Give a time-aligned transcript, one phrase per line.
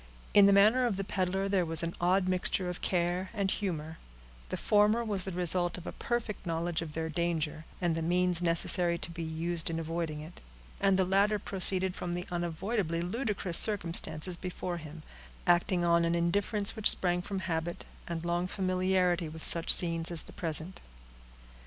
[0.33, 3.99] In the manner of the peddler there was an odd mixture of care and humor;
[4.49, 8.41] the former was the result of a perfect knowledge of their danger, and the means
[8.41, 10.41] necessary to be used in avoiding it;
[10.79, 15.03] and the latter proceeded from the unavoidably ludicrous circumstances before him,
[15.45, 20.23] acting on an indifference which sprang from habit, and long familiarity with such scenes as
[20.23, 20.81] the present.